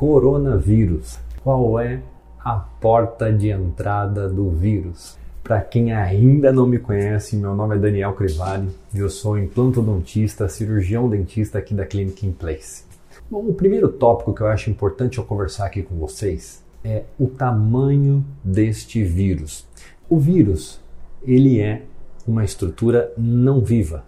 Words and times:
Coronavírus. 0.00 1.18
Qual 1.44 1.78
é 1.78 2.00
a 2.42 2.54
porta 2.54 3.30
de 3.30 3.50
entrada 3.50 4.30
do 4.30 4.48
vírus? 4.48 5.18
Para 5.42 5.60
quem 5.60 5.92
ainda 5.92 6.50
não 6.50 6.66
me 6.66 6.78
conhece, 6.78 7.36
meu 7.36 7.54
nome 7.54 7.76
é 7.76 7.78
Daniel 7.78 8.14
Crivale 8.14 8.70
eu 8.94 9.10
sou 9.10 9.38
implantodontista, 9.38 10.48
cirurgião 10.48 11.06
dentista 11.06 11.58
aqui 11.58 11.74
da 11.74 11.84
Clinic 11.84 12.26
in 12.26 12.32
Place. 12.32 12.84
Bom, 13.30 13.40
o 13.40 13.52
primeiro 13.52 13.90
tópico 13.92 14.32
que 14.32 14.40
eu 14.40 14.46
acho 14.46 14.70
importante 14.70 15.18
eu 15.18 15.24
conversar 15.24 15.66
aqui 15.66 15.82
com 15.82 15.96
vocês 15.96 16.64
é 16.82 17.02
o 17.18 17.26
tamanho 17.26 18.24
deste 18.42 19.04
vírus. 19.04 19.66
O 20.08 20.18
vírus, 20.18 20.80
ele 21.22 21.60
é 21.60 21.82
uma 22.26 22.42
estrutura 22.42 23.12
não 23.18 23.60
viva. 23.60 24.02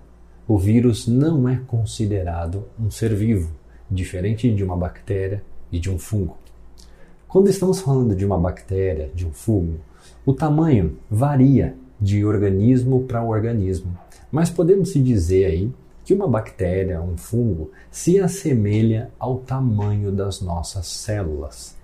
O 0.48 0.56
vírus 0.56 1.06
não 1.06 1.46
é 1.46 1.60
considerado 1.66 2.64
um 2.80 2.90
ser 2.90 3.14
vivo, 3.14 3.50
diferente 3.90 4.50
de 4.50 4.64
uma 4.64 4.74
bactéria 4.74 5.42
e 5.72 5.80
de 5.80 5.90
um 5.90 5.98
fungo. 5.98 6.36
Quando 7.26 7.48
estamos 7.48 7.80
falando 7.80 8.14
de 8.14 8.26
uma 8.26 8.38
bactéria, 8.38 9.10
de 9.14 9.26
um 9.26 9.32
fungo, 9.32 9.78
o 10.26 10.34
tamanho 10.34 10.98
varia 11.10 11.74
de 11.98 12.24
organismo 12.24 13.04
para 13.04 13.24
organismo, 13.24 13.96
mas 14.30 14.50
podemos 14.50 14.90
se 14.90 15.00
dizer 15.00 15.46
aí 15.46 15.72
que 16.04 16.12
uma 16.12 16.28
bactéria, 16.28 17.00
um 17.00 17.16
fungo, 17.16 17.70
se 17.90 18.20
assemelha 18.20 19.10
ao 19.18 19.38
tamanho 19.38 20.12
das 20.12 20.40
nossas 20.40 20.86
células. 20.86 21.76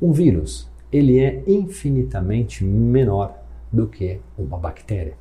Um 0.00 0.12
vírus, 0.12 0.68
ele 0.90 1.18
é 1.18 1.42
infinitamente 1.46 2.64
menor 2.64 3.38
do 3.70 3.86
que 3.86 4.18
uma 4.36 4.58
bactéria. 4.58 5.14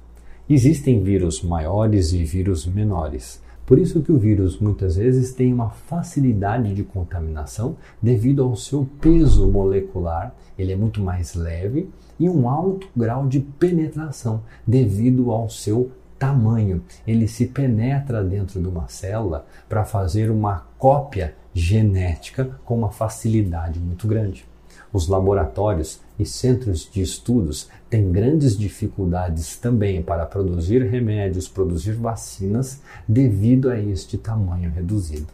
Existem 0.50 1.03
vírus 1.03 1.44
maiores 1.44 2.12
e 2.14 2.23
vírus 2.23 2.66
menores. 2.66 3.41
Por 3.70 3.78
isso 3.78 4.02
que 4.02 4.12
o 4.12 4.18
vírus 4.18 4.58
muitas 4.59 4.96
vezes 4.96 5.32
tem 5.32 5.54
uma 5.54 5.70
facilidade 5.70 6.73
de 6.73 6.84
contaminação 6.84 7.78
devido 8.02 8.42
ao 8.42 8.55
seu 8.55 8.90
peso 9.00 9.48
molecular, 9.48 10.34
ele 10.58 10.73
é 10.73 10.76
muito 10.76 11.00
mais 11.00 11.36
leve 11.36 11.88
e 12.20 12.28
um 12.28 12.50
alto 12.50 12.88
grau 12.97 13.28
de 13.28 13.40
penetração 13.40 14.42
devido 14.66 15.30
ao 15.30 15.52
seu 15.52 15.92
tamanho. 16.17 16.81
Ele 17.06 17.28
se 17.28 17.45
penetra 17.45 18.23
dentro 18.23 18.59
de 18.59 18.67
uma 18.67 18.88
célula 18.88 19.45
para 19.70 19.86
fazer 19.86 20.31
uma 20.31 20.66
cópia 20.80 21.36
genética 21.53 22.59
com 22.66 22.75
uma 22.75 22.90
facilidade 22.90 23.80
muito 23.80 24.08
grande. 24.08 24.47
Os 24.92 25.08
laboratórios 25.08 26.02
e 26.20 26.25
centros 26.25 26.89
de 26.92 27.02
estudos 27.02 27.70
têm 27.89 28.12
grandes 28.12 28.58
dificuldades 28.58 29.58
também 29.58 30.03
para 30.03 30.25
produzir 30.25 30.84
remédios, 30.84 31.48
produzir 31.48 31.94
vacinas, 31.94 32.81
devido 33.08 33.70
a 33.70 33.80
este 33.80 34.17
tamanho 34.17 34.70
reduzido. 34.70 35.28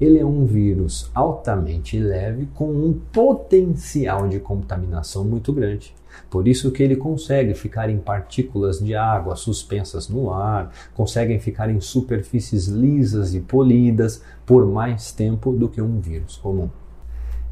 Ele 0.00 0.18
é 0.18 0.24
um 0.24 0.46
vírus 0.46 1.10
altamente 1.14 1.98
leve 1.98 2.48
com 2.54 2.70
um 2.70 2.98
potencial 3.12 4.28
de 4.28 4.38
contaminação 4.38 5.24
muito 5.24 5.52
grande. 5.52 5.94
Por 6.30 6.48
isso 6.48 6.70
que 6.70 6.82
ele 6.82 6.96
consegue 6.96 7.54
ficar 7.54 7.90
em 7.90 7.98
partículas 7.98 8.78
de 8.78 8.94
água 8.94 9.36
suspensas 9.36 10.08
no 10.08 10.32
ar, 10.32 10.72
conseguem 10.94 11.38
ficar 11.38 11.70
em 11.70 11.80
superfícies 11.80 12.66
lisas 12.66 13.34
e 13.34 13.40
polidas 13.40 14.22
por 14.46 14.66
mais 14.66 15.12
tempo 15.12 15.52
do 15.52 15.68
que 15.68 15.82
um 15.82 16.00
vírus 16.00 16.36
comum. 16.36 16.70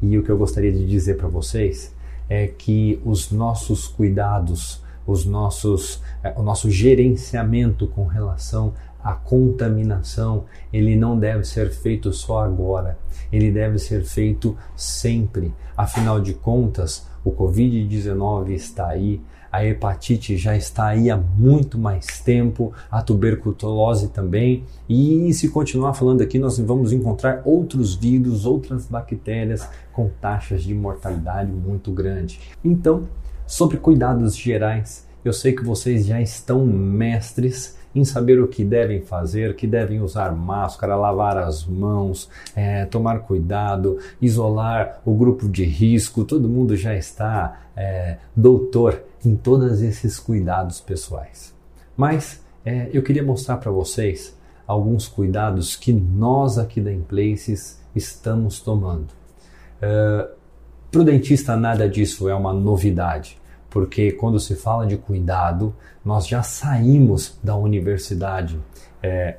E 0.01 0.17
o 0.17 0.23
que 0.23 0.29
eu 0.31 0.37
gostaria 0.37 0.71
de 0.71 0.87
dizer 0.87 1.17
para 1.17 1.27
vocês 1.27 1.93
é 2.29 2.47
que 2.47 3.01
os 3.03 3.31
nossos 3.31 3.87
cuidados, 3.87 4.81
os 5.05 5.25
nossos, 5.25 6.01
é, 6.23 6.33
o 6.37 6.43
nosso 6.43 6.69
gerenciamento 6.69 7.87
com 7.87 8.05
relação 8.05 8.73
à 9.03 9.13
contaminação, 9.13 10.45
ele 10.71 10.95
não 10.95 11.17
deve 11.17 11.43
ser 11.43 11.71
feito 11.71 12.13
só 12.13 12.43
agora, 12.43 12.99
ele 13.31 13.51
deve 13.51 13.79
ser 13.79 14.03
feito 14.03 14.55
sempre. 14.75 15.53
Afinal 15.75 16.21
de 16.21 16.33
contas, 16.33 17.07
o 17.23 17.31
Covid-19 17.31 18.51
está 18.51 18.87
aí, 18.89 19.21
a 19.51 19.65
hepatite 19.65 20.37
já 20.37 20.55
está 20.55 20.87
aí 20.87 21.09
há 21.09 21.17
muito 21.17 21.77
mais 21.77 22.19
tempo, 22.19 22.73
a 22.89 23.01
tuberculose 23.01 24.09
também, 24.09 24.63
e 24.87 25.33
se 25.33 25.49
continuar 25.49 25.93
falando 25.93 26.21
aqui, 26.21 26.37
nós 26.37 26.59
vamos 26.59 26.91
encontrar 26.91 27.41
outros 27.45 27.95
vírus, 27.95 28.45
outras 28.45 28.85
bactérias 28.85 29.67
com 29.91 30.09
taxas 30.21 30.63
de 30.63 30.73
mortalidade 30.73 31.51
muito 31.51 31.91
grande. 31.91 32.39
Então, 32.63 33.07
sobre 33.45 33.77
cuidados 33.77 34.37
gerais, 34.37 35.07
eu 35.25 35.33
sei 35.33 35.53
que 35.53 35.63
vocês 35.63 36.05
já 36.05 36.21
estão 36.21 36.65
mestres 36.65 37.77
em 37.93 38.05
saber 38.05 38.39
o 38.39 38.47
que 38.47 38.63
devem 38.63 39.01
fazer, 39.01 39.55
que 39.55 39.65
devem 39.65 39.99
usar 39.99 40.31
máscara, 40.31 40.95
lavar 40.95 41.37
as 41.37 41.65
mãos, 41.65 42.29
é, 42.55 42.85
tomar 42.85 43.19
cuidado, 43.21 43.97
isolar 44.21 45.01
o 45.03 45.13
grupo 45.13 45.49
de 45.49 45.63
risco. 45.63 46.23
Todo 46.23 46.47
mundo 46.47 46.75
já 46.75 46.95
está 46.95 47.61
é, 47.75 48.17
doutor 48.35 49.03
em 49.25 49.35
todos 49.35 49.81
esses 49.81 50.19
cuidados 50.19 50.79
pessoais. 50.79 51.53
Mas 51.95 52.41
é, 52.65 52.89
eu 52.93 53.03
queria 53.03 53.23
mostrar 53.23 53.57
para 53.57 53.71
vocês 53.71 54.37
alguns 54.65 55.07
cuidados 55.07 55.75
que 55.75 55.91
nós 55.91 56.57
aqui 56.57 56.79
da 56.79 56.91
Implaces 56.93 57.79
estamos 57.95 58.59
tomando. 58.59 59.09
Uh, 59.81 60.29
para 60.91 61.01
o 61.01 61.03
dentista, 61.03 61.55
nada 61.55 61.87
disso 61.87 62.27
é 62.29 62.35
uma 62.35 62.53
novidade 62.53 63.39
porque 63.69 64.11
quando 64.11 64.39
se 64.39 64.55
fala 64.55 64.85
de 64.85 64.97
cuidado, 64.97 65.75
nós 66.03 66.27
já 66.27 66.41
saímos 66.41 67.37
da 67.43 67.55
universidade 67.55 68.59
é, 69.01 69.37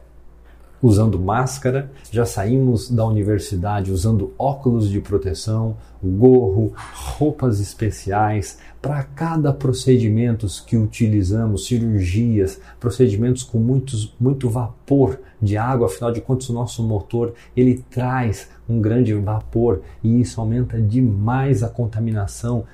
usando 0.82 1.18
máscara, 1.18 1.90
já 2.10 2.24
saímos 2.24 2.90
da 2.90 3.04
universidade 3.04 3.92
usando 3.92 4.32
óculos 4.38 4.88
de 4.88 5.00
proteção, 5.00 5.76
gorro, 6.02 6.72
roupas 6.94 7.60
especiais. 7.60 8.58
Para 8.80 9.02
cada 9.02 9.52
procedimento 9.52 10.46
que 10.66 10.76
utilizamos, 10.76 11.66
cirurgias, 11.66 12.58
procedimentos 12.78 13.42
com 13.42 13.58
muitos, 13.58 14.14
muito 14.18 14.48
vapor 14.48 15.18
de 15.40 15.56
água, 15.56 15.86
afinal 15.86 16.12
de 16.12 16.20
contas 16.20 16.48
o 16.48 16.52
nosso 16.52 16.82
motor 16.82 17.34
ele 17.56 17.84
traz 17.90 18.48
um 18.68 18.80
grande 18.80 19.12
vapor 19.14 19.82
e 20.02 20.20
isso 20.20 20.40
aumenta 20.40 20.80
demais 20.80 21.62
a 21.62 21.68
contaminação 21.68 22.64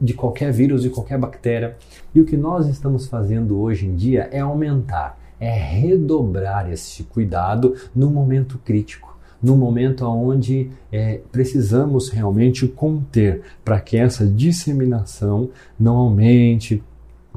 de 0.00 0.14
qualquer 0.14 0.52
vírus, 0.52 0.82
de 0.82 0.90
qualquer 0.90 1.16
bactéria. 1.16 1.76
E 2.12 2.20
o 2.20 2.24
que 2.24 2.36
nós 2.36 2.66
estamos 2.66 3.06
fazendo 3.06 3.60
hoje 3.60 3.86
em 3.86 3.94
dia 3.94 4.28
é 4.32 4.40
aumentar, 4.40 5.16
é 5.42 5.50
redobrar 5.50 6.70
esse 6.70 7.02
cuidado 7.02 7.74
no 7.92 8.08
momento 8.08 8.60
crítico, 8.64 9.18
no 9.42 9.56
momento 9.56 10.06
onde 10.06 10.70
é, 10.92 11.20
precisamos 11.32 12.10
realmente 12.10 12.68
conter 12.68 13.42
para 13.64 13.80
que 13.80 13.96
essa 13.96 14.24
disseminação 14.24 15.50
não 15.76 15.96
aumente, 15.96 16.80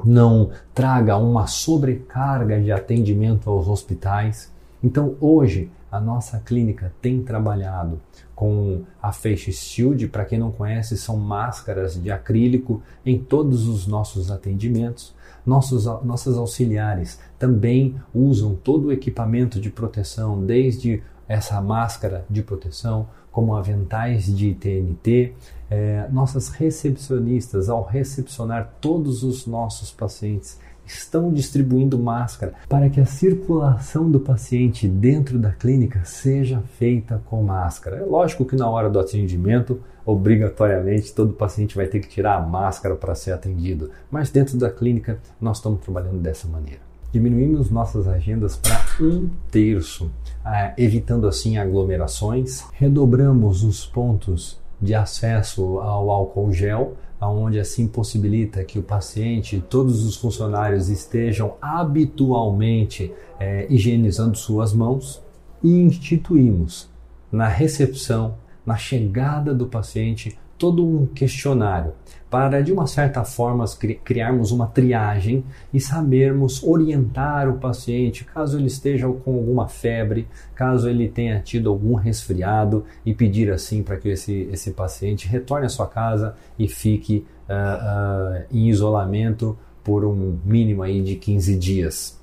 não 0.05 0.51
traga 0.71 1.17
uma 1.17 1.47
sobrecarga 1.47 2.61
de 2.61 2.71
atendimento 2.71 3.49
aos 3.49 3.67
hospitais. 3.67 4.53
Então, 4.83 5.15
hoje, 5.19 5.71
a 5.91 5.99
nossa 5.99 6.37
clínica 6.37 6.93
tem 7.01 7.23
trabalhado 7.23 7.99
com 8.35 8.83
a 9.01 9.11
Face 9.11 9.51
Shield, 9.51 10.09
para 10.09 10.25
quem 10.25 10.37
não 10.37 10.51
conhece, 10.51 10.95
são 10.95 11.17
máscaras 11.17 11.99
de 11.99 12.11
acrílico 12.11 12.83
em 13.03 13.17
todos 13.17 13.67
os 13.67 13.87
nossos 13.87 14.29
atendimentos. 14.29 15.14
Nossos, 15.45 15.85
nossas 16.03 16.37
auxiliares 16.37 17.19
também 17.37 17.95
usam 18.13 18.55
todo 18.55 18.87
o 18.87 18.91
equipamento 18.91 19.59
de 19.59 19.69
proteção, 19.69 20.43
desde 20.43 21.03
essa 21.27 21.61
máscara 21.61 22.25
de 22.29 22.41
proteção, 22.41 23.07
como 23.31 23.55
aventais 23.55 24.25
de 24.25 24.53
TNT. 24.53 25.33
É, 25.69 26.07
nossas 26.11 26.49
recepcionistas, 26.49 27.69
ao 27.69 27.83
recepcionar 27.83 28.75
todos 28.79 29.23
os 29.23 29.45
nossos 29.45 29.91
pacientes, 29.91 30.59
estão 30.85 31.31
distribuindo 31.31 31.97
máscara 31.97 32.53
para 32.67 32.89
que 32.89 32.99
a 32.99 33.05
circulação 33.05 34.09
do 34.09 34.19
paciente 34.19 34.87
dentro 34.87 35.39
da 35.39 35.51
clínica 35.51 36.01
seja 36.03 36.61
feita 36.77 37.21
com 37.25 37.43
máscara. 37.43 37.97
É 37.97 38.05
lógico 38.05 38.45
que 38.45 38.55
na 38.55 38.69
hora 38.69 38.89
do 38.89 38.99
atendimento, 38.99 39.81
obrigatoriamente, 40.05 41.13
todo 41.13 41.33
paciente 41.33 41.75
vai 41.75 41.87
ter 41.87 41.99
que 41.99 42.07
tirar 42.07 42.35
a 42.37 42.41
máscara 42.41 42.95
para 42.95 43.15
ser 43.15 43.31
atendido, 43.31 43.91
mas 44.11 44.29
dentro 44.29 44.57
da 44.57 44.69
clínica 44.69 45.19
nós 45.39 45.57
estamos 45.57 45.81
trabalhando 45.81 46.19
dessa 46.19 46.47
maneira. 46.47 46.81
Diminuímos 47.11 47.71
nossas 47.71 48.07
agendas 48.07 48.57
para 48.57 48.77
um 48.99 49.29
terço, 49.49 50.11
ah, 50.43 50.73
evitando 50.77 51.27
assim 51.27 51.57
aglomerações, 51.57 52.65
redobramos 52.73 53.63
os 53.63 53.85
pontos 53.85 54.59
de 54.81 54.93
acesso 54.93 55.79
ao 55.79 56.09
álcool 56.09 56.51
gel 56.51 56.95
aonde 57.25 57.59
assim 57.59 57.87
possibilita 57.87 58.63
que 58.63 58.77
o 58.77 58.83
paciente 58.83 59.55
e 59.55 59.61
todos 59.61 60.05
os 60.05 60.15
funcionários 60.15 60.89
estejam 60.89 61.55
habitualmente 61.59 63.11
é, 63.39 63.65
higienizando 63.69 64.37
suas 64.37 64.73
mãos 64.73 65.23
e 65.63 65.69
instituímos 65.69 66.87
na 67.31 67.47
recepção, 67.47 68.35
na 68.65 68.77
chegada 68.77 69.53
do 69.53 69.65
paciente, 69.65 70.37
todo 70.57 70.85
um 70.85 71.07
questionário 71.07 71.93
para, 72.35 72.61
de 72.61 72.73
uma 72.73 72.85
certa 72.85 73.23
forma, 73.23 73.63
criarmos 74.03 74.51
uma 74.51 74.67
triagem 74.67 75.41
e 75.73 75.79
sabermos 75.79 76.61
orientar 76.61 77.47
o 77.47 77.57
paciente 77.59 78.25
caso 78.25 78.57
ele 78.57 78.67
esteja 78.67 79.07
com 79.07 79.35
alguma 79.35 79.69
febre, 79.69 80.27
caso 80.53 80.89
ele 80.89 81.07
tenha 81.07 81.39
tido 81.39 81.69
algum 81.69 81.93
resfriado 81.93 82.83
e 83.05 83.13
pedir 83.13 83.49
assim 83.49 83.81
para 83.81 83.95
que 83.95 84.09
esse, 84.09 84.49
esse 84.51 84.71
paciente 84.71 85.29
retorne 85.29 85.65
à 85.65 85.69
sua 85.69 85.87
casa 85.87 86.35
e 86.59 86.67
fique 86.67 87.25
uh, 87.47 87.53
uh, 87.53 88.43
em 88.51 88.67
isolamento 88.67 89.57
por 89.81 90.03
um 90.03 90.37
mínimo 90.43 90.83
aí 90.83 91.01
de 91.01 91.15
15 91.15 91.55
dias. 91.55 92.21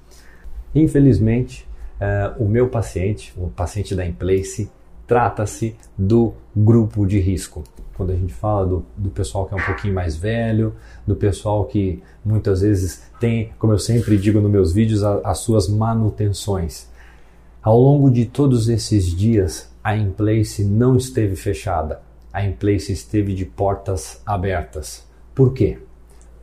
Infelizmente, 0.75 1.67
uh, 1.99 2.45
o 2.45 2.47
meu 2.47 2.69
paciente, 2.69 3.33
o 3.35 3.49
paciente 3.49 3.95
da 3.95 4.05
Emplace, 4.05 4.71
trata-se 5.07 5.77
do 5.97 6.35
grupo 6.55 7.07
de 7.07 7.19
risco. 7.19 7.65
Quando 7.95 8.13
a 8.13 8.17
gente 8.17 8.33
fala 8.33 8.67
do, 8.67 8.87
do 8.97 9.11
pessoal 9.11 9.47
que 9.47 9.55
é 9.55 9.57
um 9.57 9.65
pouquinho 9.65 9.95
mais 9.95 10.17
velho, 10.17 10.75
do 11.07 11.15
pessoal 11.15 11.65
que 11.67 12.03
muitas 12.25 12.63
vezes 12.63 13.03
tem, 13.21 13.53
como 13.59 13.73
eu 13.73 13.79
sempre 13.79 14.17
digo 14.17 14.41
nos 14.41 14.51
meus 14.51 14.73
vídeos, 14.73 15.05
a, 15.05 15.21
as 15.25 15.39
suas 15.39 15.69
manutenções. 15.69 16.91
Ao 17.63 17.79
longo 17.79 18.11
de 18.11 18.25
todos 18.25 18.69
esses 18.69 19.15
dias, 19.15 19.71
a 19.85 19.97
Inplace 19.97 20.65
não 20.65 20.97
esteve 20.97 21.37
fechada. 21.37 22.01
A 22.33 22.45
Inplace 22.45 22.93
esteve 22.93 23.35
de 23.35 23.45
portas 23.45 24.21
abertas. 24.25 25.07
Por 25.35 25.53
quê? 25.53 25.79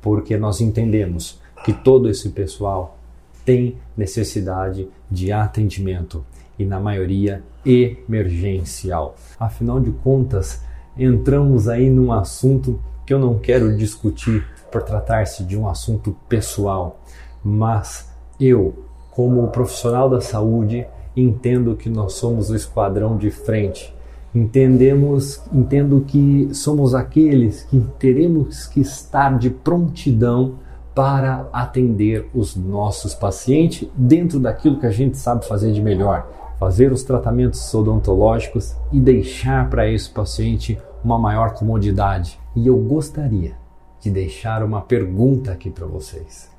Porque 0.01 0.37
nós 0.37 0.61
entendemos 0.61 1.39
que 1.65 1.73
todo 1.73 2.09
esse 2.09 2.29
pessoal 2.29 2.97
tem 3.43 3.77
necessidade 3.97 4.87
de 5.09 5.31
atendimento 5.31 6.23
e, 6.59 6.65
na 6.65 6.79
maioria, 6.79 7.41
emergencial. 7.65 9.15
Afinal 9.39 9.79
de 9.79 9.91
contas, 9.91 10.61
entramos 10.97 11.69
aí 11.69 11.89
num 11.89 12.11
assunto 12.11 12.79
que 13.05 13.13
eu 13.13 13.17
não 13.17 13.39
quero 13.39 13.75
discutir 13.75 14.45
por 14.69 14.83
tratar-se 14.83 15.43
de 15.43 15.57
um 15.57 15.67
assunto 15.67 16.15
pessoal, 16.27 16.99
mas 17.43 18.11
eu, 18.39 18.73
como 19.09 19.47
profissional 19.47 20.09
da 20.09 20.21
saúde, 20.21 20.85
entendo 21.15 21.75
que 21.75 21.89
nós 21.89 22.13
somos 22.13 22.49
o 22.49 22.55
esquadrão 22.55 23.17
de 23.17 23.31
frente. 23.31 23.95
Entendemos, 24.33 25.41
entendo 25.51 26.03
que 26.05 26.49
somos 26.53 26.93
aqueles 26.93 27.63
que 27.63 27.83
teremos 27.97 28.67
que 28.67 28.81
estar 28.81 29.39
de 29.39 29.49
prontidão 29.49 30.55
para 30.93 31.47
atender 31.51 32.29
os 32.33 32.55
nossos 32.55 33.15
pacientes 33.15 33.87
dentro 33.95 34.39
daquilo 34.39 34.79
que 34.79 34.85
a 34.85 34.91
gente 34.91 35.17
sabe 35.17 35.47
fazer 35.47 35.71
de 35.71 35.81
melhor, 35.81 36.27
fazer 36.59 36.91
os 36.91 37.03
tratamentos 37.03 37.73
odontológicos 37.73 38.75
e 38.91 38.99
deixar 38.99 39.69
para 39.69 39.87
esse 39.87 40.09
paciente 40.09 40.77
uma 41.03 41.17
maior 41.17 41.53
comodidade. 41.53 42.37
E 42.53 42.67
eu 42.67 42.77
gostaria 42.77 43.55
de 44.01 44.11
deixar 44.11 44.61
uma 44.61 44.81
pergunta 44.81 45.53
aqui 45.53 45.69
para 45.69 45.85
vocês. 45.85 46.51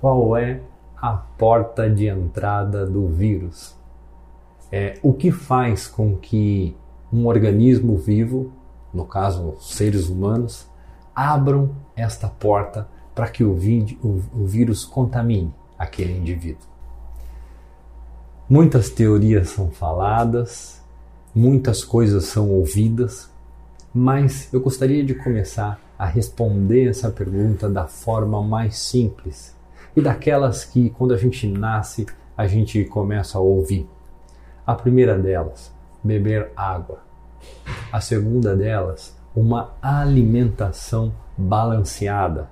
Qual 0.00 0.36
é 0.36 0.60
a 1.00 1.12
porta 1.12 1.88
de 1.88 2.06
entrada 2.06 2.84
do 2.84 3.08
vírus? 3.08 3.74
É, 4.70 4.98
o 5.02 5.14
que 5.14 5.30
faz 5.30 5.86
com 5.88 6.16
que 6.16 6.76
um 7.10 7.26
organismo 7.26 7.96
vivo, 7.96 8.52
no 8.92 9.06
caso 9.06 9.56
seres 9.60 10.10
humanos, 10.10 10.68
abram 11.14 11.70
esta 11.96 12.28
porta 12.28 12.86
para 13.14 13.28
que 13.28 13.42
o, 13.42 13.52
o, 13.52 14.22
o 14.34 14.46
vírus 14.46 14.84
contamine 14.84 15.54
aquele 15.78 16.18
indivíduo? 16.18 16.75
Muitas 18.48 18.90
teorias 18.90 19.48
são 19.48 19.72
faladas, 19.72 20.80
muitas 21.34 21.82
coisas 21.82 22.26
são 22.26 22.48
ouvidas, 22.48 23.28
mas 23.92 24.48
eu 24.54 24.60
gostaria 24.60 25.04
de 25.04 25.16
começar 25.16 25.80
a 25.98 26.06
responder 26.06 26.88
essa 26.88 27.10
pergunta 27.10 27.68
da 27.68 27.88
forma 27.88 28.40
mais 28.40 28.78
simples 28.78 29.52
e 29.96 30.00
daquelas 30.00 30.64
que, 30.64 30.90
quando 30.90 31.12
a 31.12 31.16
gente 31.16 31.44
nasce, 31.48 32.06
a 32.36 32.46
gente 32.46 32.84
começa 32.84 33.36
a 33.36 33.40
ouvir. 33.40 33.88
A 34.64 34.76
primeira 34.76 35.18
delas, 35.18 35.74
beber 36.04 36.52
água. 36.56 37.00
A 37.90 38.00
segunda 38.00 38.54
delas, 38.54 39.16
uma 39.34 39.74
alimentação 39.82 41.12
balanceada. 41.36 42.48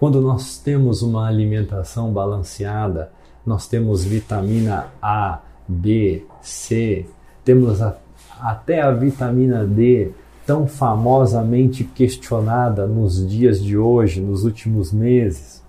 Quando 0.00 0.22
nós 0.22 0.56
temos 0.56 1.02
uma 1.02 1.28
alimentação 1.28 2.14
balanceada, 2.14 3.12
nós 3.44 3.66
temos 3.66 4.04
vitamina 4.04 4.88
A, 5.00 5.40
B, 5.68 6.24
C, 6.40 7.06
temos 7.44 7.80
a, 7.82 7.96
até 8.40 8.80
a 8.80 8.90
vitamina 8.90 9.66
D, 9.66 10.10
tão 10.46 10.66
famosamente 10.66 11.84
questionada 11.84 12.86
nos 12.86 13.26
dias 13.26 13.62
de 13.62 13.76
hoje, 13.76 14.20
nos 14.20 14.44
últimos 14.44 14.92
meses. 14.92 15.62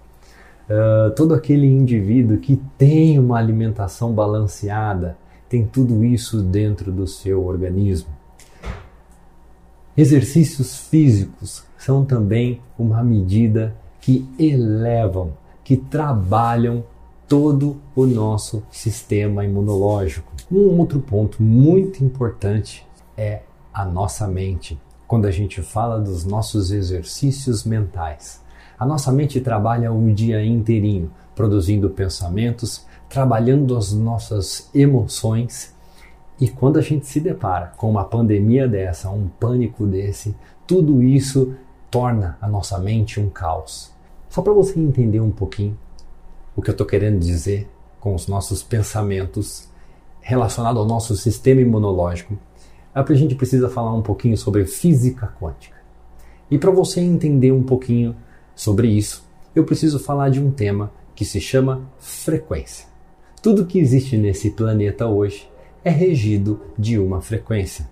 Uh, 0.68 1.12
todo 1.16 1.34
aquele 1.34 1.68
indivíduo 1.68 2.38
que 2.38 2.60
tem 2.78 3.20
uma 3.20 3.38
alimentação 3.38 4.12
balanceada 4.12 5.16
tem 5.48 5.66
tudo 5.66 6.04
isso 6.04 6.42
dentro 6.42 6.92
do 6.92 7.06
seu 7.06 7.46
organismo. 7.46 8.10
Exercícios 9.96 10.76
físicos 10.76 11.64
são 11.78 12.04
também 12.04 12.60
uma 12.78 13.04
medida 13.04 13.76
que 14.02 14.28
elevam, 14.38 15.34
que 15.64 15.78
trabalham 15.78 16.84
todo 17.28 17.78
o 17.96 18.06
nosso 18.06 18.64
sistema 18.70 19.44
imunológico. 19.44 20.32
Um 20.52 20.80
outro 20.80 21.00
ponto 21.00 21.42
muito 21.42 22.04
importante 22.04 22.86
é 23.18 23.42
a 23.74 23.84
nossa 23.84 24.28
mente 24.28 24.80
quando 25.08 25.26
a 25.26 25.32
gente 25.32 25.62
fala 25.62 26.00
dos 26.00 26.26
nossos 26.26 26.72
exercícios 26.72 27.64
mentais. 27.64 28.42
A 28.78 28.86
nossa 28.86 29.12
mente 29.12 29.40
trabalha 29.40 29.92
o 29.92 30.14
dia 30.14 30.44
inteirinho, 30.46 31.12
produzindo 31.36 31.90
pensamentos, 31.90 32.86
trabalhando 33.10 33.76
as 33.78 33.94
nossas 33.94 34.70
emoções. 34.74 35.74
E 36.40 36.50
quando 36.50 36.78
a 36.78 36.82
gente 36.82 37.06
se 37.06 37.20
depara 37.20 37.74
com 37.78 37.90
uma 37.90 38.04
pandemia 38.04 38.68
dessa, 38.68 39.10
um 39.10 39.28
pânico 39.28 39.86
desse, 39.86 40.36
tudo 40.68 41.02
isso 41.02 41.56
torna 41.90 42.38
a 42.42 42.48
nossa 42.48 42.78
mente 42.78 43.20
um 43.20 43.30
caos. 43.30 43.94
Só 44.30 44.42
para 44.42 44.52
você 44.52 44.78
entender 44.78 45.22
um 45.22 45.32
pouquinho, 45.32 45.78
o 46.56 46.62
que 46.62 46.70
eu 46.70 46.74
estou 46.74 46.88
querendo 46.88 47.20
dizer 47.20 47.70
com 48.00 48.16
os 48.16 48.28
nossos 48.28 48.64
pensamentos 48.64 49.68
relacionado 50.22 50.80
ao 50.80 50.86
nosso 50.86 51.16
sistema 51.16 51.62
imunológico, 51.62 52.38
a 52.94 53.14
gente 53.14 53.36
precisa 53.36 53.70
falar 53.70 53.94
um 53.94 54.02
pouquinho 54.02 54.38
sobre 54.38 54.66
física 54.66 55.34
quântica. 55.40 55.76
E 56.50 56.58
para 56.58 56.72
você 56.72 57.02
entender 57.02 57.52
um 57.52 57.64
pouquinho 57.64 58.16
sobre 58.56 58.88
isso, 58.88 59.28
eu 59.54 59.66
preciso 59.66 60.00
falar 60.00 60.30
de 60.30 60.40
um 60.40 60.50
tema 60.50 60.92
que 61.14 61.26
se 61.26 61.42
chama 61.42 61.82
frequência. 62.00 62.88
Tudo 63.42 63.66
que 63.66 63.80
existe 63.80 64.18
nesse 64.18 64.52
planeta 64.52 65.08
hoje 65.08 65.50
é 65.84 65.90
regido 65.90 66.62
de 66.78 66.98
uma 66.98 67.22
frequência. 67.22 67.90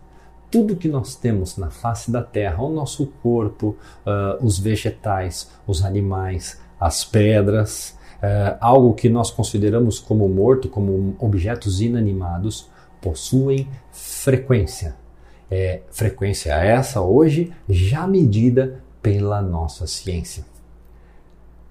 Tudo 0.49 0.75
que 0.75 0.87
nós 0.87 1.15
temos 1.15 1.57
na 1.57 1.69
face 1.69 2.11
da 2.11 2.21
Terra, 2.21 2.63
o 2.63 2.71
nosso 2.71 3.07
corpo, 3.21 3.75
uh, 4.05 4.43
os 4.43 4.59
vegetais, 4.59 5.49
os 5.65 5.83
animais, 5.83 6.59
as 6.79 7.03
pedras, 7.03 7.97
uh, 8.23 8.57
algo 8.61 8.93
que 8.93 9.09
nós 9.09 9.29
consideramos 9.29 9.99
como 9.99 10.27
morto, 10.29 10.69
como 10.69 11.15
objetos 11.19 11.81
inanimados, 11.81 12.69
possuem 13.01 13.67
frequência. 13.91 14.95
É, 15.51 15.81
frequência 15.91 16.53
essa 16.53 17.01
hoje 17.01 17.53
já 17.69 18.07
medida 18.07 18.81
pela 19.03 19.39
nossa 19.41 19.85
ciência. 19.85 20.45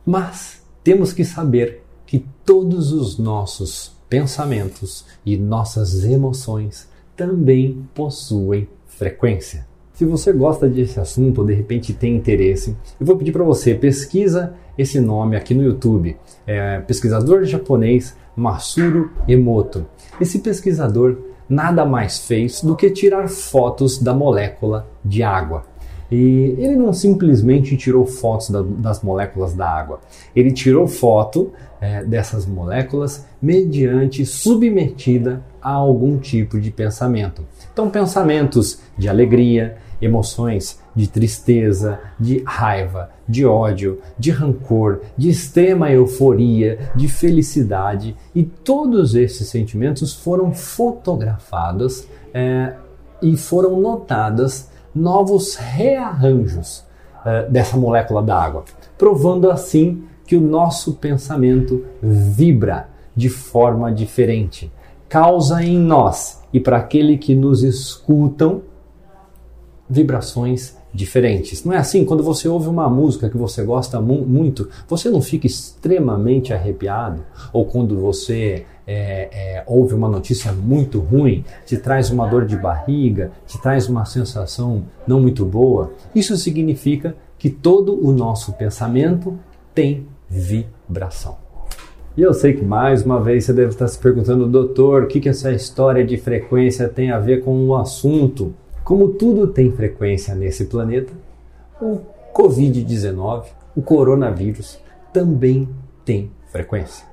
Mas 0.07 0.63
temos 0.85 1.13
que 1.13 1.25
saber 1.25 1.83
que 2.07 2.25
todos 2.45 2.93
os 2.93 3.19
nossos 3.19 3.97
pensamentos 4.09 5.05
e 5.25 5.37
nossas 5.37 6.05
emoções 6.05 6.89
também 7.17 7.89
possuem 7.95 8.69
frequência. 8.87 9.67
Se 10.03 10.07
você 10.07 10.33
gosta 10.33 10.69
desse 10.69 10.99
assunto 10.99 11.43
ou 11.43 11.47
de 11.47 11.55
repente 11.55 11.93
tem 11.93 12.17
interesse, 12.17 12.77
eu 12.99 13.07
vou 13.07 13.17
pedir 13.17 13.31
para 13.31 13.45
você 13.45 13.73
pesquisa 13.73 14.53
esse 14.77 14.99
nome 14.99 15.37
aqui 15.37 15.55
no 15.55 15.63
YouTube. 15.63 16.17
É 16.45 16.81
pesquisador 16.81 17.45
japonês 17.45 18.17
Masuro 18.35 19.13
Emoto. 19.29 19.87
Esse 20.21 20.41
pesquisador 20.41 21.19
nada 21.49 21.85
mais 21.85 22.19
fez 22.19 22.63
do 22.63 22.75
que 22.75 22.91
tirar 22.91 23.29
fotos 23.29 24.03
da 24.03 24.13
molécula 24.13 24.89
de 25.05 25.23
água. 25.23 25.63
E 26.11 26.57
ele 26.59 26.75
não 26.75 26.93
simplesmente 26.93 27.77
tirou 27.77 28.05
fotos 28.05 28.51
da, 28.51 28.61
das 28.61 29.05
moléculas 29.05 29.55
da 29.55 29.67
água, 29.67 30.01
ele 30.35 30.51
tirou 30.51 30.87
foto 30.89 31.53
é, 31.81 32.05
dessas 32.05 32.45
moléculas 32.45 33.25
mediante 33.41 34.27
submetida 34.27 35.43
a 35.63 35.71
algum 35.71 36.19
tipo 36.19 36.61
de 36.61 36.71
pensamento. 36.71 37.45
Então, 37.73 37.89
pensamentos 37.89 38.81
de 38.99 39.09
alegria, 39.09 39.79
emoções 40.03 40.81
de 40.95 41.07
tristeza, 41.07 42.01
de 42.19 42.43
raiva, 42.45 43.11
de 43.27 43.47
ódio, 43.47 44.01
de 44.19 44.31
rancor, 44.31 45.01
de 45.17 45.31
extrema 45.31 45.91
euforia, 45.91 46.91
de 46.95 47.09
felicidade. 47.09 48.17
E 48.35 48.43
todos 48.43 49.15
esses 49.15 49.49
sentimentos 49.49 50.13
foram 50.13 50.53
fotografados 50.53 52.07
é, 52.35 52.75
e 53.23 53.37
foram 53.37 53.81
notadas 53.81 54.71
novos 54.95 55.55
rearranjos 55.55 56.85
uh, 57.25 57.51
dessa 57.51 57.77
molécula 57.77 58.23
da 58.23 58.37
água, 58.39 58.65
provando 58.99 59.51
assim 59.51 60.05
que 60.27 60.37
o 60.37 60.41
nosso 60.41 60.95
pensamento 60.95 61.85
vibra 62.03 62.89
de 63.15 63.29
forma 63.29 63.93
diferente, 63.93 64.71
causa 65.09 65.63
em 65.63 65.79
nós 65.79 66.43
e 66.53 66.61
para 66.61 66.79
aquele 66.79 67.17
que 67.17 67.35
nos 67.35 67.63
escutam 67.63 68.63
vibrações 69.93 70.77
diferentes. 70.93 71.65
Não 71.65 71.73
é 71.73 71.79
assim? 71.79 72.05
Quando 72.05 72.23
você 72.23 72.49
ouve 72.49 72.69
uma 72.69 72.89
música 72.89 73.29
que 73.29 73.37
você 73.37 73.63
gosta 73.63 74.01
mu 74.01 74.27
muito, 74.27 74.69
você 74.89 75.11
não 75.11 75.21
fica 75.21 75.47
extremamente 75.47 76.53
arrepiado? 76.53 77.23
Ou 77.53 77.67
quando 77.67 77.99
você 77.99 78.65
é, 78.87 79.29
é, 79.33 79.65
ouve 79.67 79.95
uma 79.95 80.09
notícia 80.09 80.53
muito 80.53 80.99
ruim, 80.99 81.45
te 81.67 81.77
traz 81.77 82.11
uma 82.11 82.27
dor 82.27 82.45
de 82.45 82.57
barriga, 82.57 83.31
te 83.47 83.61
traz 83.61 83.89
uma 83.89 84.05
sensação 84.05 84.85
não 85.07 85.21
muito 85.21 85.45
boa? 85.45 85.93
Isso 86.15 86.37
significa 86.37 87.15
que 87.39 87.51
todo 87.51 87.99
o 88.05 88.13
nosso 88.13 88.53
pensamento 88.53 89.39
tem 89.75 90.07
vibração. 90.29 91.37
E 92.15 92.21
eu 92.21 92.35
sei 92.35 92.53
que 92.53 92.65
mais 92.65 93.03
uma 93.03 93.19
vez 93.21 93.45
você 93.45 93.55
deve 93.55 93.71
estar 93.71 93.89
se 93.89 93.99
perguntando, 93.99 94.47
doutor, 94.47 95.05
o 95.05 95.07
que, 95.07 95.19
que 95.19 95.31
essa 95.31 95.51
história 95.51 96.05
de 96.05 96.19
frequência 96.19 96.87
tem 96.87 97.11
a 97.11 97.19
ver 97.19 97.43
com 97.43 97.67
o 97.67 97.75
assunto? 97.75 98.55
Como 98.93 99.09
tudo 99.09 99.47
tem 99.47 99.73
frequência 99.73 100.35
nesse 100.35 100.67
planeta, 100.67 101.15
o 101.81 102.01
Covid-19, 102.35 103.47
o 103.75 103.81
coronavírus, 103.81 104.79
também 105.15 105.67
tem 106.05 106.31
frequência. 106.51 107.07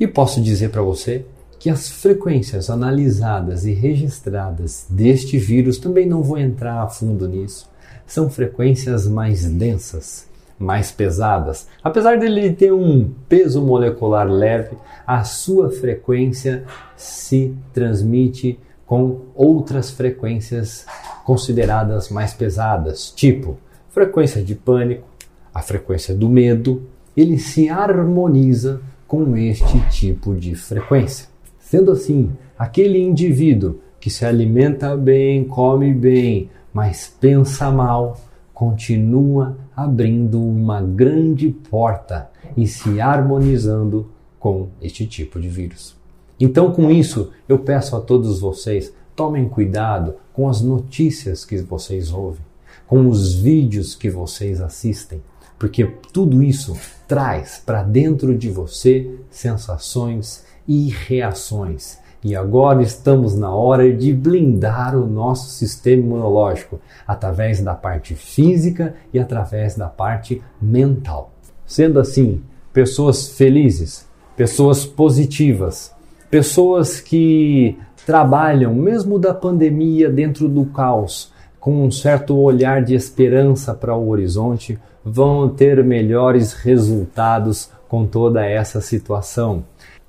E 0.00 0.06
posso 0.06 0.40
dizer 0.40 0.70
para 0.70 0.80
você 0.80 1.26
que 1.58 1.68
as 1.68 1.90
frequências 1.90 2.70
analisadas 2.70 3.66
e 3.66 3.72
registradas 3.72 4.86
deste 4.88 5.36
vírus 5.36 5.76
também 5.76 6.06
não 6.06 6.22
vou 6.22 6.38
entrar 6.38 6.80
a 6.82 6.88
fundo 6.88 7.28
nisso. 7.28 7.68
São 8.06 8.30
frequências 8.30 9.06
mais 9.06 9.44
densas, 9.44 10.26
mais 10.58 10.90
pesadas. 10.90 11.68
Apesar 11.84 12.18
dele 12.18 12.54
ter 12.54 12.72
um 12.72 13.10
peso 13.28 13.60
molecular 13.60 14.26
leve, 14.26 14.78
a 15.06 15.24
sua 15.24 15.70
frequência 15.70 16.64
se 16.96 17.54
transmite 17.74 18.58
com 18.90 19.20
outras 19.36 19.88
frequências 19.88 20.84
consideradas 21.24 22.08
mais 22.08 22.34
pesadas, 22.34 23.12
tipo 23.12 23.56
frequência 23.88 24.42
de 24.42 24.56
pânico, 24.56 25.06
a 25.54 25.62
frequência 25.62 26.12
do 26.12 26.28
medo, 26.28 26.82
ele 27.16 27.38
se 27.38 27.68
harmoniza 27.68 28.80
com 29.06 29.36
este 29.36 29.78
tipo 29.90 30.34
de 30.34 30.56
frequência. 30.56 31.28
Sendo 31.60 31.92
assim, 31.92 32.32
aquele 32.58 33.00
indivíduo 33.00 33.78
que 34.00 34.10
se 34.10 34.24
alimenta 34.24 34.96
bem, 34.96 35.44
come 35.44 35.94
bem, 35.94 36.50
mas 36.74 37.14
pensa 37.20 37.70
mal, 37.70 38.18
continua 38.52 39.56
abrindo 39.76 40.42
uma 40.42 40.82
grande 40.82 41.50
porta 41.70 42.28
e 42.56 42.66
se 42.66 43.00
harmonizando 43.00 44.10
com 44.40 44.66
este 44.82 45.06
tipo 45.06 45.38
de 45.38 45.48
vírus. 45.48 45.99
Então, 46.40 46.72
com 46.72 46.90
isso, 46.90 47.30
eu 47.46 47.58
peço 47.58 47.94
a 47.94 48.00
todos 48.00 48.40
vocês, 48.40 48.92
tomem 49.14 49.46
cuidado 49.46 50.14
com 50.32 50.48
as 50.48 50.62
notícias 50.62 51.44
que 51.44 51.58
vocês 51.58 52.10
ouvem, 52.10 52.40
com 52.86 53.06
os 53.06 53.34
vídeos 53.34 53.94
que 53.94 54.08
vocês 54.08 54.58
assistem, 54.62 55.22
porque 55.58 55.84
tudo 56.10 56.42
isso 56.42 56.74
traz 57.06 57.62
para 57.64 57.82
dentro 57.82 58.36
de 58.36 58.48
você 58.48 59.18
sensações 59.28 60.42
e 60.66 60.88
reações. 60.88 61.98
E 62.24 62.34
agora 62.34 62.82
estamos 62.82 63.34
na 63.34 63.54
hora 63.54 63.94
de 63.94 64.12
blindar 64.12 64.96
o 64.96 65.06
nosso 65.06 65.50
sistema 65.50 66.02
imunológico 66.02 66.80
através 67.06 67.60
da 67.60 67.74
parte 67.74 68.14
física 68.14 68.94
e 69.12 69.18
através 69.18 69.74
da 69.74 69.88
parte 69.88 70.42
mental. 70.60 71.32
Sendo 71.66 72.00
assim, 72.00 72.42
pessoas 72.72 73.28
felizes, 73.28 74.06
pessoas 74.36 74.84
positivas, 74.86 75.94
Pessoas 76.30 77.00
que 77.00 77.76
trabalham, 78.06 78.72
mesmo 78.72 79.18
da 79.18 79.34
pandemia, 79.34 80.08
dentro 80.08 80.48
do 80.48 80.64
caos, 80.66 81.32
com 81.58 81.84
um 81.84 81.90
certo 81.90 82.36
olhar 82.38 82.84
de 82.84 82.94
esperança 82.94 83.74
para 83.74 83.96
o 83.96 84.08
horizonte, 84.08 84.78
vão 85.04 85.48
ter 85.48 85.82
melhores 85.82 86.52
resultados 86.52 87.70
com 87.88 88.06
toda 88.06 88.46
essa 88.46 88.80
situação. 88.80 89.64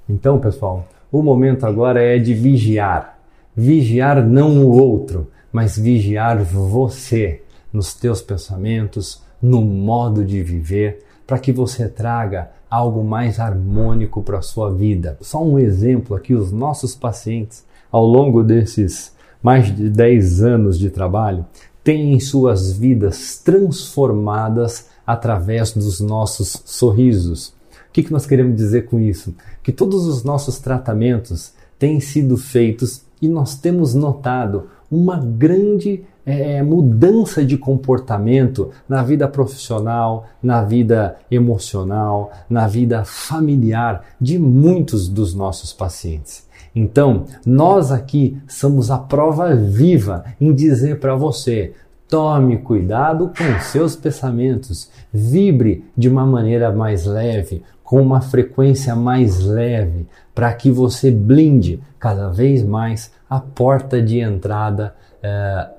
Então, 0.07 0.37
pessoal, 0.37 0.87
o 1.11 1.23
momento 1.23 1.65
agora 1.65 2.01
é 2.01 2.19
de 2.19 2.35
vigiar. 2.35 3.17
Vigiar 3.55 4.23
não 4.23 4.63
o 4.63 4.69
outro, 4.69 5.27
mas 5.51 5.75
vigiar 5.75 6.37
você 6.43 7.41
nos 7.73 7.95
teus 7.95 8.21
pensamentos, 8.21 9.23
no 9.41 9.61
modo 9.61 10.23
de 10.23 10.43
viver, 10.43 11.03
para 11.31 11.39
que 11.39 11.53
você 11.53 11.87
traga 11.87 12.51
algo 12.69 13.05
mais 13.05 13.39
harmônico 13.39 14.21
para 14.21 14.39
a 14.39 14.41
sua 14.41 14.69
vida. 14.69 15.17
Só 15.21 15.41
um 15.41 15.57
exemplo 15.57 16.13
aqui, 16.13 16.33
os 16.33 16.51
nossos 16.51 16.93
pacientes, 16.93 17.63
ao 17.89 18.05
longo 18.05 18.43
desses 18.43 19.15
mais 19.41 19.73
de 19.73 19.89
10 19.89 20.43
anos 20.43 20.77
de 20.77 20.89
trabalho, 20.89 21.45
têm 21.85 22.19
suas 22.19 22.73
vidas 22.73 23.37
transformadas 23.37 24.89
através 25.07 25.71
dos 25.71 26.01
nossos 26.01 26.61
sorrisos. 26.65 27.47
O 27.47 27.93
que, 27.93 28.03
que 28.03 28.11
nós 28.11 28.25
queremos 28.25 28.57
dizer 28.57 28.87
com 28.87 28.99
isso? 28.99 29.33
Que 29.63 29.71
todos 29.71 30.07
os 30.07 30.25
nossos 30.25 30.59
tratamentos 30.59 31.53
têm 31.79 32.01
sido 32.01 32.35
feitos 32.35 33.03
e 33.21 33.29
nós 33.29 33.55
temos 33.55 33.93
notado 33.93 34.67
uma 34.91 35.17
grande 35.17 36.03
é, 36.25 36.61
mudança 36.61 37.43
de 37.43 37.57
comportamento 37.57 38.69
na 38.87 39.01
vida 39.01 39.27
profissional, 39.27 40.25
na 40.43 40.63
vida 40.63 41.15
emocional, 41.31 42.31
na 42.49 42.67
vida 42.67 43.03
familiar 43.05 44.03
de 44.19 44.37
muitos 44.37 45.07
dos 45.07 45.33
nossos 45.33 45.73
pacientes. 45.73 46.45
Então, 46.75 47.25
nós 47.45 47.91
aqui 47.91 48.37
somos 48.47 48.91
a 48.91 48.97
prova 48.97 49.55
viva 49.55 50.23
em 50.39 50.53
dizer 50.53 50.99
para 50.99 51.15
você: 51.15 51.73
tome 52.07 52.57
cuidado 52.57 53.31
com 53.37 53.59
seus 53.61 53.95
pensamentos, 53.95 54.89
vibre 55.11 55.85
de 55.97 56.07
uma 56.07 56.25
maneira 56.25 56.71
mais 56.71 57.05
leve, 57.05 57.63
com 57.91 58.01
uma 58.01 58.21
frequência 58.21 58.95
mais 58.95 59.41
leve, 59.41 60.07
para 60.33 60.53
que 60.53 60.71
você 60.71 61.11
blinde 61.11 61.83
cada 61.99 62.29
vez 62.29 62.63
mais 62.63 63.11
a 63.29 63.37
porta 63.37 64.01
de 64.01 64.17
entrada 64.17 64.95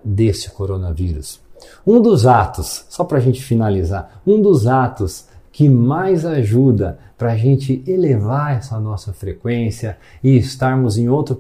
desse 0.04 0.50
coronavírus. 0.50 1.40
Um 1.86 2.02
dos 2.02 2.26
atos, 2.26 2.84
só 2.90 3.02
para 3.02 3.16
a 3.16 3.20
gente 3.22 3.42
finalizar, 3.42 4.20
um 4.26 4.42
dos 4.42 4.66
atos 4.66 5.26
que 5.50 5.70
mais 5.70 6.26
ajuda 6.26 6.98
para 7.16 7.32
a 7.32 7.36
gente 7.36 7.82
elevar 7.86 8.58
essa 8.58 8.78
nossa 8.78 9.14
frequência 9.14 9.96
e 10.22 10.36
estarmos 10.36 10.98
em 10.98 11.08
outro 11.08 11.34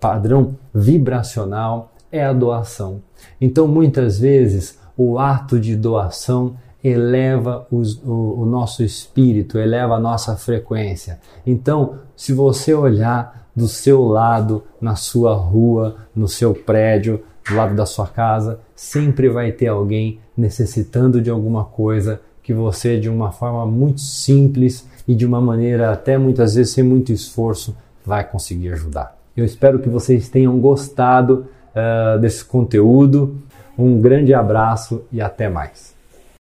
padrão 0.00 0.56
vibracional 0.74 1.92
é 2.10 2.24
a 2.24 2.32
doação. 2.32 3.00
Então, 3.40 3.68
muitas 3.68 4.18
vezes, 4.18 4.80
o 4.96 5.16
ato 5.16 5.60
de 5.60 5.76
doação 5.76 6.56
eleva 6.88 7.66
os, 7.70 8.02
o, 8.02 8.40
o, 8.40 8.46
nosso 8.46 8.82
espírito, 8.82 9.58
eleva 9.58 9.94
a 9.94 10.00
nossa 10.00 10.36
frequência. 10.36 11.18
Então, 11.46 11.98
se 12.16 12.32
você 12.32 12.74
olhar 12.74 13.48
do 13.54 13.68
seu 13.68 14.04
lado, 14.04 14.62
na 14.80 14.94
sua 14.94 15.34
rua, 15.34 15.96
no 16.14 16.28
seu 16.28 16.54
prédio, 16.54 17.22
do 17.48 17.56
lado 17.56 17.74
da 17.74 17.86
sua 17.86 18.06
casa, 18.06 18.60
sempre 18.74 19.28
vai 19.28 19.52
ter 19.52 19.68
alguém 19.68 20.20
necessitando 20.36 21.20
de 21.20 21.30
alguma 21.30 21.64
coisa 21.64 22.20
que 22.42 22.54
você, 22.54 22.98
de 22.98 23.08
uma 23.08 23.30
forma 23.32 23.66
muito 23.66 24.00
simples 24.00 24.88
e 25.06 25.14
de 25.14 25.26
uma 25.26 25.40
maneira 25.40 25.92
até 25.92 26.16
muitas 26.16 26.54
vezes 26.54 26.72
sem 26.72 26.84
muito 26.84 27.12
esforço, 27.12 27.76
vai 28.04 28.24
conseguir 28.24 28.72
ajudar. 28.72 29.16
Eu 29.36 29.44
espero 29.44 29.78
que 29.78 29.88
vocês 29.88 30.28
tenham 30.28 30.58
gostado 30.58 31.46
uh, 31.74 32.18
desse 32.18 32.44
conteúdo. 32.44 33.36
Um 33.76 34.00
grande 34.00 34.34
abraço 34.34 35.02
e 35.12 35.20
até 35.20 35.48
mais. 35.48 35.97